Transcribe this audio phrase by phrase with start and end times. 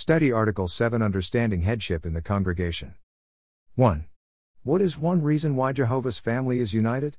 [0.00, 2.94] Study Article 7 Understanding Headship in the Congregation.
[3.74, 4.06] 1.
[4.62, 7.18] What is one reason why Jehovah's family is united?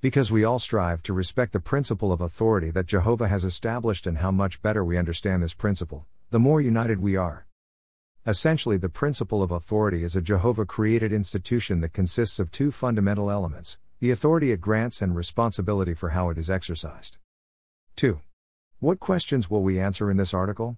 [0.00, 4.18] Because we all strive to respect the principle of authority that Jehovah has established, and
[4.18, 7.48] how much better we understand this principle, the more united we are.
[8.24, 13.32] Essentially, the principle of authority is a Jehovah created institution that consists of two fundamental
[13.32, 17.18] elements the authority it grants and responsibility for how it is exercised.
[17.96, 18.20] 2.
[18.78, 20.76] What questions will we answer in this article?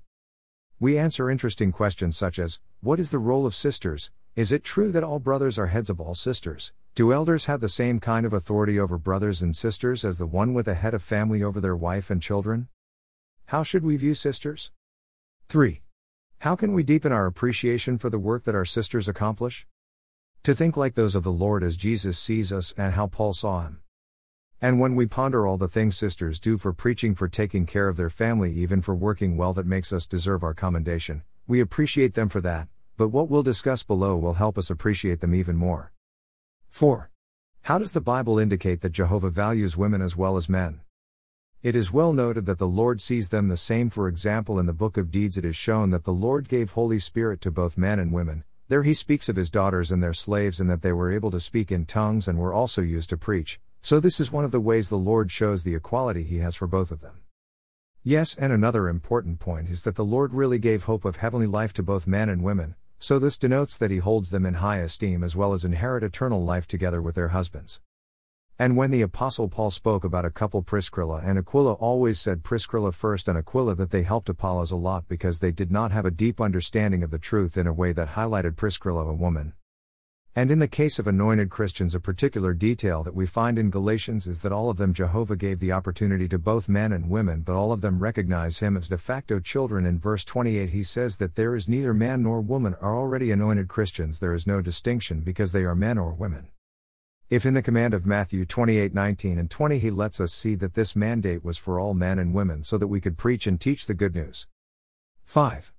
[0.80, 4.12] We answer interesting questions such as What is the role of sisters?
[4.36, 6.72] Is it true that all brothers are heads of all sisters?
[6.94, 10.54] Do elders have the same kind of authority over brothers and sisters as the one
[10.54, 12.68] with a head of family over their wife and children?
[13.46, 14.70] How should we view sisters?
[15.48, 15.82] 3.
[16.42, 19.66] How can we deepen our appreciation for the work that our sisters accomplish?
[20.44, 23.62] To think like those of the Lord as Jesus sees us and how Paul saw
[23.62, 23.80] him.
[24.60, 27.96] And when we ponder all the things sisters do for preaching, for taking care of
[27.96, 32.28] their family, even for working well, that makes us deserve our commendation, we appreciate them
[32.28, 35.92] for that, but what we'll discuss below will help us appreciate them even more.
[36.70, 37.08] 4.
[37.62, 40.80] How does the Bible indicate that Jehovah values women as well as men?
[41.62, 43.90] It is well noted that the Lord sees them the same.
[43.90, 46.98] For example, in the book of Deeds, it is shown that the Lord gave Holy
[46.98, 48.42] Spirit to both men and women.
[48.66, 51.38] There he speaks of his daughters and their slaves, and that they were able to
[51.38, 53.60] speak in tongues and were also used to preach.
[53.88, 56.66] So, this is one of the ways the Lord shows the equality He has for
[56.66, 57.22] both of them.
[58.02, 61.72] Yes, and another important point is that the Lord really gave hope of heavenly life
[61.72, 65.24] to both men and women, so this denotes that He holds them in high esteem
[65.24, 67.80] as well as inherit eternal life together with their husbands.
[68.58, 72.92] And when the Apostle Paul spoke about a couple, Priscilla and Aquila always said Priscilla
[72.92, 76.10] first and Aquila that they helped Apollos a lot because they did not have a
[76.10, 79.54] deep understanding of the truth in a way that highlighted Priscilla, a woman.
[80.36, 84.26] And in the case of anointed Christians, a particular detail that we find in Galatians
[84.26, 87.56] is that all of them Jehovah gave the opportunity to both men and women, but
[87.56, 89.84] all of them recognize him as de facto children.
[89.84, 93.68] In verse 28, he says that there is neither man nor woman are already anointed
[93.68, 96.48] Christians, there is no distinction because they are men or women.
[97.30, 100.72] If in the command of Matthew 28 19 and 20 he lets us see that
[100.72, 103.86] this mandate was for all men and women so that we could preach and teach
[103.86, 104.46] the good news.
[105.24, 105.74] 5.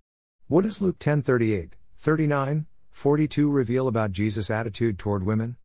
[0.48, 5.56] What is Luke 10 38, 39, 42 reveal about Jesus' attitude toward women?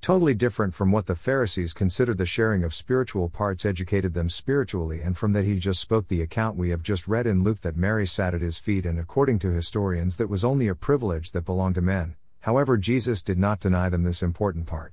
[0.00, 5.00] Totally different from what the Pharisees considered the sharing of spiritual parts educated them spiritually,
[5.00, 7.76] and from that he just spoke the account we have just read in Luke that
[7.76, 11.46] Mary sat at his feet, and according to historians, that was only a privilege that
[11.46, 12.16] belonged to men.
[12.40, 14.92] However, Jesus did not deny them this important part.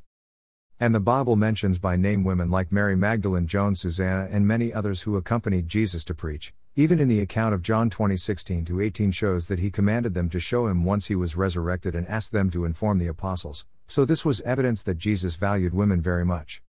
[0.79, 5.01] And the Bible mentions by name women like Mary Magdalene, Joan, Susanna, and many others
[5.01, 6.53] who accompanied Jesus to preach.
[6.77, 10.39] Even in the account of John 20:16 to 18 shows that he commanded them to
[10.39, 13.65] show him once he was resurrected and asked them to inform the apostles.
[13.87, 16.61] So this was evidence that Jesus valued women very much.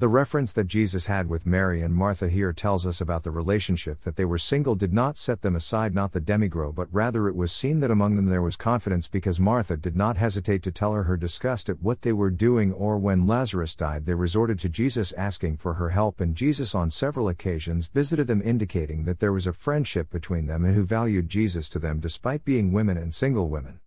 [0.00, 4.00] The reference that Jesus had with Mary and Martha here tells us about the relationship
[4.04, 7.36] that they were single did not set them aside, not the demigro, but rather it
[7.36, 10.94] was seen that among them there was confidence because Martha did not hesitate to tell
[10.94, 14.70] her her disgust at what they were doing, or when Lazarus died, they resorted to
[14.70, 19.34] Jesus asking for her help, and Jesus on several occasions visited them, indicating that there
[19.34, 23.12] was a friendship between them and who valued Jesus to them despite being women and
[23.12, 23.80] single women.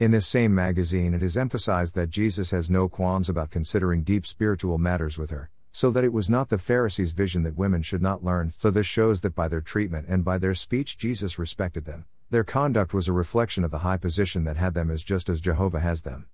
[0.00, 4.24] In this same magazine, it is emphasized that Jesus has no qualms about considering deep
[4.24, 8.00] spiritual matters with her, so that it was not the Pharisees' vision that women should
[8.00, 8.54] not learn.
[8.56, 12.06] So, this shows that by their treatment and by their speech, Jesus respected them.
[12.30, 15.38] Their conduct was a reflection of the high position that had them as just as
[15.38, 16.28] Jehovah has them.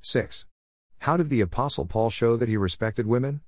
[0.00, 0.46] 6.
[1.00, 3.40] How did the Apostle Paul show that he respected women?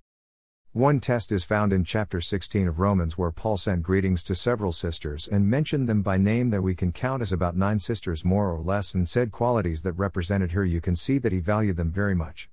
[0.76, 4.72] One test is found in chapter 16 of Romans, where Paul sent greetings to several
[4.72, 8.50] sisters and mentioned them by name that we can count as about nine sisters more
[8.50, 10.66] or less and said qualities that represented her.
[10.66, 12.50] You can see that he valued them very much.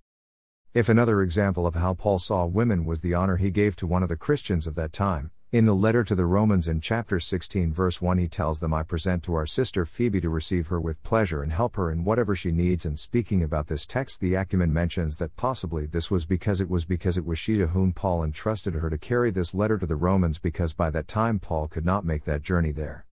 [0.74, 4.04] If another example of how Paul saw women was the honor he gave to one
[4.04, 7.72] of the Christians of that time, in the letter to the Romans in chapter 16,
[7.72, 11.03] verse 1, he tells them, I present to our sister Phoebe to receive her with
[11.03, 12.88] pleasure and help her in whatever she needs.
[12.88, 16.86] And speaking about this text, the Acumen mentions that possibly this was because it was
[16.86, 19.96] because it was she to whom Paul entrusted her to carry this letter to the
[19.96, 23.06] Romans, because by that time Paul could not make that journey there.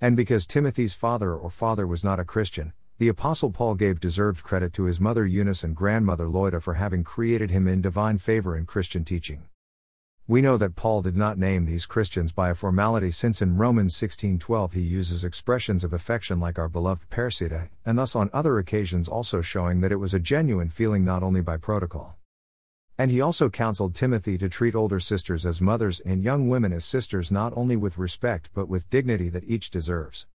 [0.00, 4.42] And because Timothy's father or father was not a Christian, the Apostle Paul gave deserved
[4.42, 8.56] credit to his mother Eunice and grandmother Loida for having created him in divine favor
[8.56, 9.44] in Christian teaching.
[10.30, 13.96] We know that Paul did not name these Christians by a formality since in Romans
[13.96, 19.08] 16:12 he uses expressions of affection like our beloved Persida, and thus on other occasions
[19.08, 22.16] also showing that it was a genuine feeling not only by protocol.
[22.96, 26.84] And he also counseled Timothy to treat older sisters as mothers and young women as
[26.84, 30.28] sisters not only with respect but with dignity that each deserves.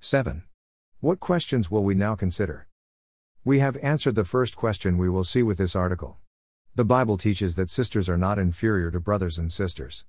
[0.00, 0.42] 7.
[1.00, 2.68] What questions will we now consider?
[3.42, 6.18] We have answered the first question we will see with this article.
[6.76, 10.04] The Bible teaches that sisters are not inferior to brothers and sisters.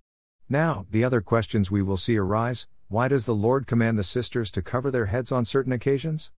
[0.49, 4.49] Now, the other questions we will see arise why does the Lord command the sisters
[4.49, 6.31] to cover their heads on certain occasions?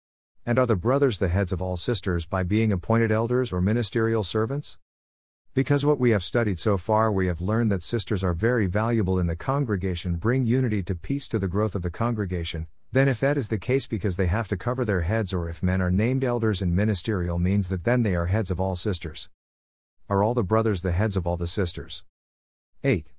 [0.44, 4.24] And are the brothers the heads of all sisters by being appointed elders or ministerial
[4.24, 4.80] servants?
[5.54, 9.20] Because what we have studied so far, we have learned that sisters are very valuable
[9.20, 12.66] in the congregation, bring unity to peace to the growth of the congregation.
[12.92, 15.62] Then, if that is the case because they have to cover their heads, or if
[15.62, 19.30] men are named elders and ministerial means that then they are heads of all sisters.
[20.08, 22.04] Are all the brothers the heads of all the sisters?
[22.84, 23.12] 8.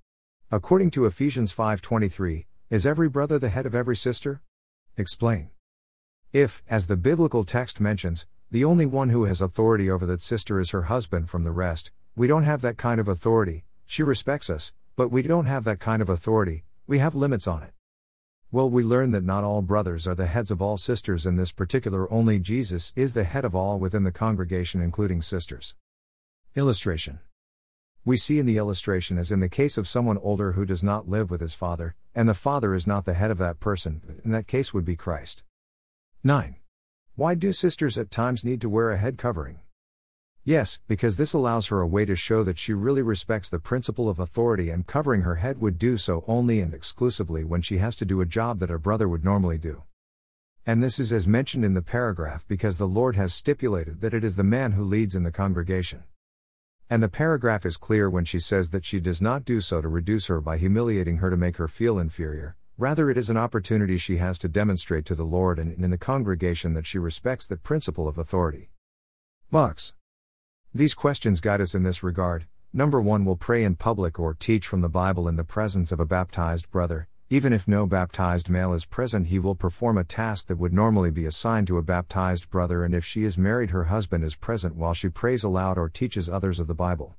[0.53, 4.41] According to Ephesians 5:23, is every brother the head of every sister?
[4.97, 5.51] Explain.
[6.33, 10.61] If, as the biblical text mentions, the only one who has authority over that sister
[10.61, 13.65] is her husband from the rest, we don't have that kind of authority.
[13.85, 17.65] She respects us, but we don't have that kind of authority, we have limits on
[17.65, 17.73] it.
[18.53, 21.51] Well, we learn that not all brothers are the heads of all sisters in this
[21.51, 25.75] particular, only Jesus is the head of all within the congregation, including sisters.
[26.57, 27.21] Illustration
[28.03, 31.07] We see in the illustration as in the case of someone older who does not
[31.07, 34.31] live with his father, and the father is not the head of that person, in
[34.31, 35.45] that case would be Christ.
[36.25, 36.57] 9.
[37.15, 39.59] Why do sisters at times need to wear a head covering?
[40.45, 44.09] Yes, because this allows her a way to show that she really respects the principle
[44.09, 47.95] of authority, and covering her head would do so only and exclusively when she has
[47.97, 49.83] to do a job that a brother would normally do.
[50.65, 54.25] And this is as mentioned in the paragraph because the Lord has stipulated that it
[54.25, 56.05] is the man who leads in the congregation.
[56.89, 59.89] And the paragraph is clear when she says that she does not do so to
[59.89, 63.99] reduce her by humiliating her to make her feel inferior, rather, it is an opportunity
[63.99, 67.65] she has to demonstrate to the Lord and in the congregation that she respects that
[67.65, 68.71] principle of authority.
[69.51, 69.95] Box.
[70.73, 72.47] These questions guide us in this regard.
[72.73, 75.99] Number 1 will pray in public or teach from the Bible in the presence of
[75.99, 77.09] a baptized brother.
[77.29, 81.11] Even if no baptized male is present, he will perform a task that would normally
[81.11, 84.77] be assigned to a baptized brother, and if she is married, her husband is present
[84.77, 87.17] while she prays aloud or teaches others of the Bible.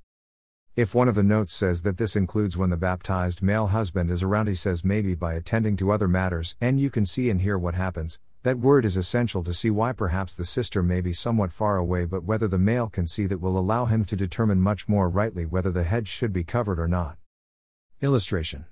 [0.78, 4.24] If one of the notes says that this includes when the baptized male husband is
[4.24, 7.58] around, he says maybe by attending to other matters, and you can see and hear
[7.58, 8.18] what happens.
[8.44, 12.06] That word is essential to see why perhaps the sister may be somewhat far away,
[12.06, 15.46] but whether the male can see that will allow him to determine much more rightly
[15.46, 17.18] whether the head should be covered or not.
[18.00, 18.68] Illustration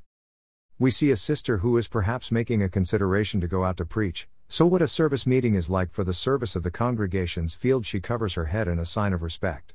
[0.78, 4.28] we see a sister who is perhaps making a consideration to go out to preach,
[4.50, 8.02] so what a service meeting is like for the service of the congregation's field, she
[8.02, 9.74] covers her head in a sign of respect.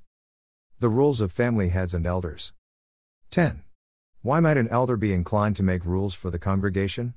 [0.79, 2.53] The rules of family heads and elders.
[3.31, 3.63] 10.
[4.21, 7.15] Why might an elder be inclined to make rules for the congregation?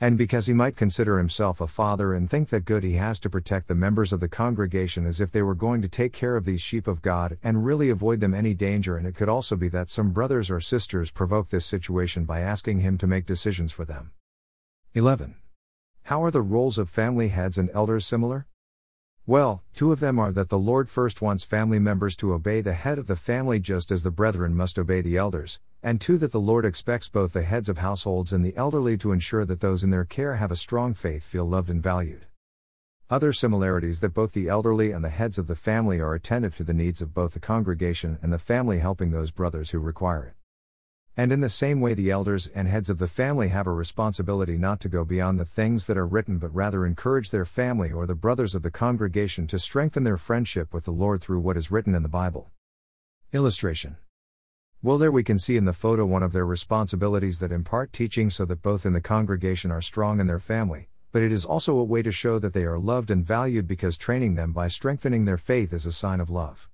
[0.00, 3.30] And because he might consider himself a father and think that good he has to
[3.30, 6.44] protect the members of the congregation as if they were going to take care of
[6.44, 8.96] these sheep of God and really avoid them any danger.
[8.96, 12.80] And it could also be that some brothers or sisters provoke this situation by asking
[12.80, 14.10] him to make decisions for them.
[14.94, 15.36] 11.
[16.04, 18.46] How are the roles of family heads and elders similar?
[19.26, 22.74] Well, two of them are that the Lord first wants family members to obey the
[22.74, 26.32] head of the family just as the brethren must obey the elders, and two that
[26.32, 29.84] the Lord expects both the heads of households and the elderly to ensure that those
[29.84, 32.24] in their care have a strong faith, feel loved and valued.
[33.10, 36.64] Other similarities that both the elderly and the heads of the family are attentive to
[36.64, 40.34] the needs of both the congregation and the family, helping those brothers who require it.
[41.18, 44.56] And in the same way, the elders and heads of the family have a responsibility
[44.56, 48.06] not to go beyond the things that are written, but rather encourage their family or
[48.06, 51.70] the brothers of the congregation to strengthen their friendship with the Lord through what is
[51.70, 52.50] written in the Bible.
[53.34, 53.98] Illustration
[54.84, 58.28] Well, there we can see in the photo one of their responsibilities that impart teaching
[58.28, 61.78] so that both in the congregation are strong in their family, but it is also
[61.78, 65.24] a way to show that they are loved and valued because training them by strengthening
[65.24, 66.68] their faith is a sign of love.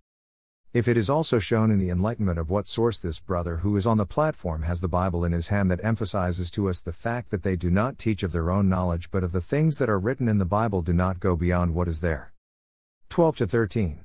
[0.72, 3.86] If it is also shown in the enlightenment of what source this brother who is
[3.86, 7.30] on the platform has the Bible in his hand that emphasizes to us the fact
[7.30, 10.00] that they do not teach of their own knowledge but of the things that are
[10.00, 12.32] written in the Bible do not go beyond what is there.
[13.08, 14.04] 12 to 13.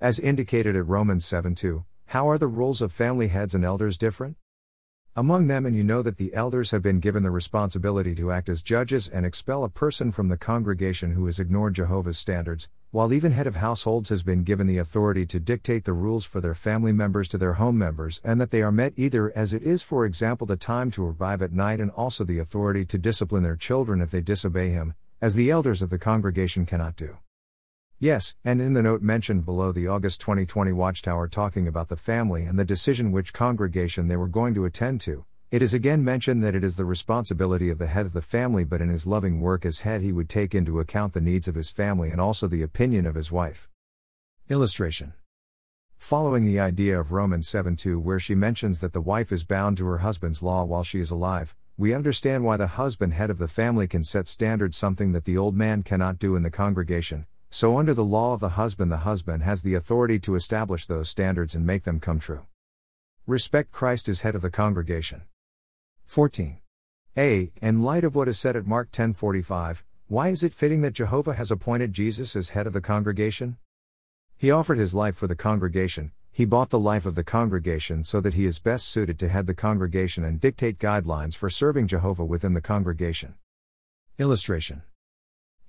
[0.00, 3.96] As indicated at Romans 7 2, how are the roles of family heads and elders
[3.96, 4.36] different?
[5.16, 8.50] Among them, and you know that the elders have been given the responsibility to act
[8.50, 13.14] as judges and expel a person from the congregation who has ignored Jehovah's standards, while
[13.14, 16.54] even head of households has been given the authority to dictate the rules for their
[16.54, 19.82] family members to their home members, and that they are met either as it is,
[19.82, 23.56] for example, the time to arrive at night, and also the authority to discipline their
[23.56, 24.92] children if they disobey him,
[25.22, 27.16] as the elders of the congregation cannot do.
[28.02, 32.42] Yes, and in the note mentioned below the August 2020 Watchtower talking about the family
[32.42, 36.42] and the decision which congregation they were going to attend to, it is again mentioned
[36.42, 39.40] that it is the responsibility of the head of the family, but in his loving
[39.40, 42.48] work as head, he would take into account the needs of his family and also
[42.48, 43.68] the opinion of his wife.
[44.48, 45.12] Illustration.
[45.96, 49.76] Following the idea of Romans 7 2, where she mentions that the wife is bound
[49.76, 53.38] to her husband's law while she is alive, we understand why the husband, head of
[53.38, 57.26] the family, can set standards, something that the old man cannot do in the congregation,
[57.54, 61.10] so, under the law of the husband, the husband has the authority to establish those
[61.10, 62.46] standards and make them come true.
[63.26, 65.24] Respect Christ as head of the congregation.
[66.06, 66.60] 14.
[67.18, 67.52] A.
[67.60, 71.34] In light of what is said at Mark 10:45, why is it fitting that Jehovah
[71.34, 73.58] has appointed Jesus as head of the congregation?
[74.38, 78.22] He offered his life for the congregation, he bought the life of the congregation so
[78.22, 82.24] that he is best suited to head the congregation and dictate guidelines for serving Jehovah
[82.24, 83.34] within the congregation.
[84.18, 84.84] Illustration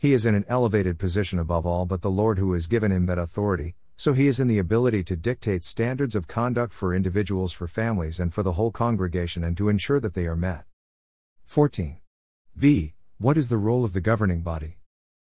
[0.03, 3.05] He is in an elevated position above all but the Lord who has given him
[3.05, 7.53] that authority, so he is in the ability to dictate standards of conduct for individuals,
[7.53, 10.65] for families, and for the whole congregation and to ensure that they are met.
[11.45, 11.99] 14.
[12.53, 12.93] V.
[13.17, 14.75] What is the role of the governing body?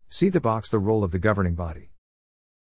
[0.09, 1.91] See the box The role of the governing body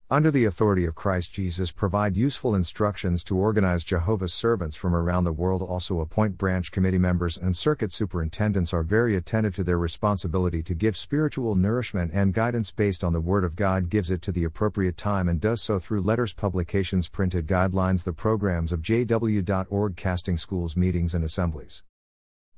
[0.10, 5.26] under the authority of Christ Jesus provide useful instructions to organize Jehovah's servants from around
[5.26, 5.62] the world.
[5.62, 10.74] Also appoint branch committee members and circuit superintendents are very attentive to their responsibility to
[10.74, 14.46] give spiritual nourishment and guidance based on the word of God gives it to the
[14.46, 20.38] appropriate time and does so through letters publications printed guidelines the programs of jw.org casting
[20.38, 21.84] schools meetings and assemblies.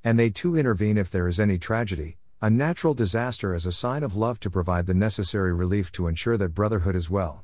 [0.03, 4.01] And they too intervene if there is any tragedy a natural disaster is a sign
[4.01, 7.43] of love to provide the necessary relief to ensure that brotherhood is well.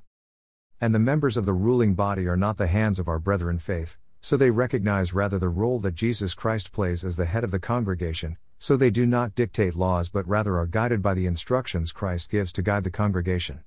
[0.79, 3.97] And the members of the ruling body are not the hands of our brethren faith,
[4.21, 7.59] so they recognize rather the role that Jesus Christ plays as the head of the
[7.59, 12.29] congregation, so they do not dictate laws but rather are guided by the instructions Christ
[12.29, 13.65] gives to guide the congregation.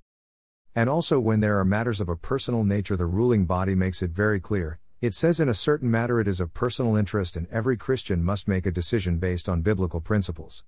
[0.74, 4.12] And also, when there are matters of a personal nature, the ruling body makes it
[4.12, 4.78] very clear.
[5.02, 8.48] It says in a certain matter it is of personal interest, and every Christian must
[8.48, 10.64] make a decision based on biblical principles.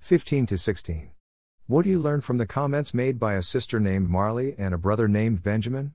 [0.00, 1.10] 15 to 16.
[1.66, 4.78] What do you learn from the comments made by a sister named Marley and a
[4.78, 5.94] brother named Benjamin?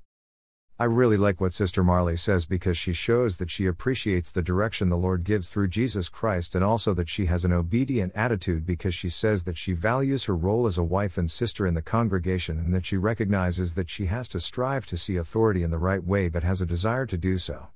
[0.81, 4.89] I really like what Sister Marley says because she shows that she appreciates the direction
[4.89, 8.95] the Lord gives through Jesus Christ and also that she has an obedient attitude because
[8.95, 12.57] she says that she values her role as a wife and sister in the congregation
[12.57, 16.03] and that she recognizes that she has to strive to see authority in the right
[16.03, 17.67] way but has a desire to do so.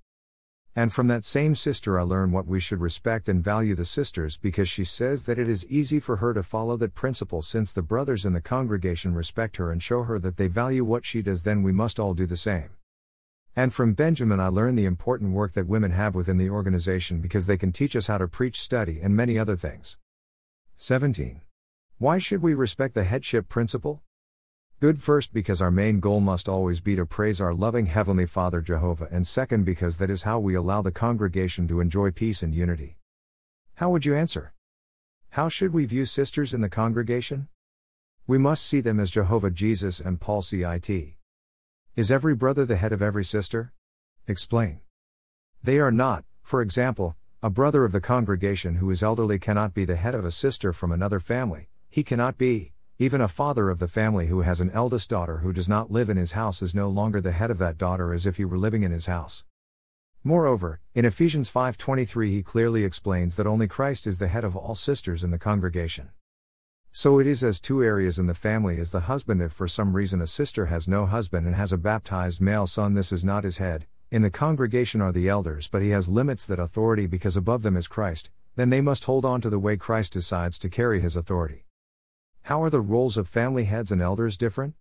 [0.78, 4.36] And from that same sister, I learn what we should respect and value the sisters
[4.36, 7.82] because she says that it is easy for her to follow that principle since the
[7.82, 11.44] brothers in the congregation respect her and show her that they value what she does,
[11.44, 12.72] then we must all do the same.
[13.56, 17.46] And from Benjamin, I learn the important work that women have within the organization because
[17.46, 19.98] they can teach us how to preach, study, and many other things.
[20.76, 21.40] 17.
[22.00, 24.02] Why should we respect the headship principle?
[24.82, 28.60] Good first because our main goal must always be to praise our loving Heavenly Father
[28.60, 32.54] Jehovah, and second because that is how we allow the congregation to enjoy peace and
[32.54, 32.98] unity.
[33.76, 34.54] How would you answer?
[35.30, 37.48] How should we view sisters in the congregation?
[38.28, 40.90] We must see them as Jehovah Jesus and Paul CIT.
[41.96, 43.72] Is every brother the head of every sister?
[44.28, 44.82] Explain.
[45.64, 49.86] They are not, for example, a brother of the congregation who is elderly cannot be
[49.86, 53.80] the head of a sister from another family, he cannot be, even a father of
[53.80, 56.74] the family who has an eldest daughter who does not live in his house is
[56.74, 59.44] no longer the head of that daughter as if he were living in his house.
[60.24, 64.76] Moreover, in Ephesians 5:23 he clearly explains that only Christ is the head of all
[64.76, 66.12] sisters in the congregation.
[66.90, 69.94] So it is as two areas in the family as the husband if for some
[69.94, 73.44] reason a sister has no husband and has a baptized male son this is not
[73.44, 73.88] his head.
[74.10, 77.76] In the congregation are the elders but he has limits that authority because above them
[77.76, 81.18] is Christ, then they must hold on to the way Christ decides to carry his
[81.18, 81.66] authority.
[82.46, 84.76] How are the roles of family heads and elders different?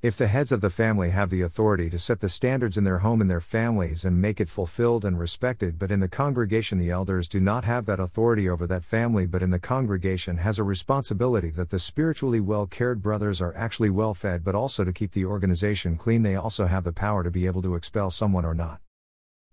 [0.00, 3.00] If the heads of the family have the authority to set the standards in their
[3.00, 6.92] home and their families and make it fulfilled and respected, but in the congregation the
[6.92, 10.62] elders do not have that authority over that family, but in the congregation has a
[10.62, 15.10] responsibility that the spiritually well cared brothers are actually well fed, but also to keep
[15.10, 18.54] the organization clean, they also have the power to be able to expel someone or
[18.54, 18.83] not.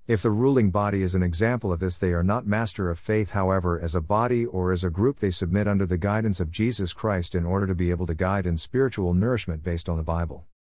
[0.07, 3.31] If the ruling body is an example of this, they are not master of faith,
[3.31, 6.91] however, as a body or as a group, they submit under the guidance of Jesus
[6.91, 10.47] Christ in order to be able to guide in spiritual nourishment based on the Bible.